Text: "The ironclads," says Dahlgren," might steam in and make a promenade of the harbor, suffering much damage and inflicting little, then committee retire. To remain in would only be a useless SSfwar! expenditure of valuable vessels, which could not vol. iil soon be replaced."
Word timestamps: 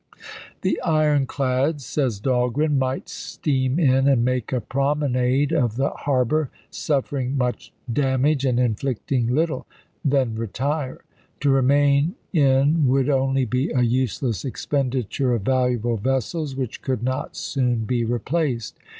"The 0.63 0.81
ironclads," 0.81 1.85
says 1.85 2.19
Dahlgren," 2.19 2.79
might 2.79 3.07
steam 3.07 3.77
in 3.77 4.07
and 4.07 4.25
make 4.25 4.51
a 4.51 4.59
promenade 4.59 5.51
of 5.53 5.75
the 5.75 5.91
harbor, 5.91 6.49
suffering 6.71 7.37
much 7.37 7.71
damage 7.93 8.43
and 8.43 8.59
inflicting 8.59 9.27
little, 9.27 9.67
then 10.03 10.29
committee 10.33 10.39
retire. 10.39 11.03
To 11.41 11.51
remain 11.51 12.15
in 12.33 12.87
would 12.87 13.11
only 13.11 13.45
be 13.45 13.69
a 13.69 13.83
useless 13.83 14.43
SSfwar! 14.43 14.47
expenditure 14.49 15.33
of 15.35 15.43
valuable 15.43 15.97
vessels, 15.97 16.55
which 16.55 16.81
could 16.81 17.03
not 17.03 17.15
vol. 17.19 17.29
iil 17.29 17.35
soon 17.35 17.85
be 17.85 18.03
replaced." 18.03 18.79